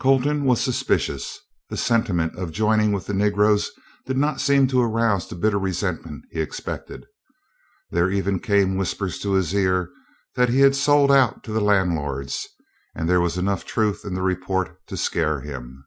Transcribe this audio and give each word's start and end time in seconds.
Colton 0.00 0.42
was 0.42 0.60
suspicious. 0.60 1.38
The 1.70 1.76
sentiment 1.76 2.34
of 2.34 2.50
joining 2.50 2.90
with 2.90 3.06
the 3.06 3.14
Negroes 3.14 3.70
did 4.06 4.16
not 4.16 4.40
seem 4.40 4.66
to 4.66 4.80
arouse 4.82 5.28
the 5.28 5.36
bitter 5.36 5.56
resentment 5.56 6.24
he 6.32 6.40
expected. 6.40 7.06
There 7.92 8.10
even 8.10 8.40
came 8.40 8.74
whispers 8.76 9.20
to 9.20 9.34
his 9.34 9.54
ears 9.54 9.88
that 10.34 10.48
he 10.48 10.62
had 10.62 10.74
sold 10.74 11.12
out 11.12 11.44
to 11.44 11.52
the 11.52 11.60
landlords, 11.60 12.48
and 12.96 13.08
there 13.08 13.20
was 13.20 13.38
enough 13.38 13.64
truth 13.64 14.04
in 14.04 14.14
the 14.14 14.22
report 14.22 14.84
to 14.88 14.96
scare 14.96 15.42
him. 15.42 15.84